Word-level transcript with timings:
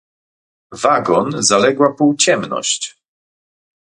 "Wagon 0.73 1.41
zaległa 1.43 1.93
półciemność." 1.93 2.95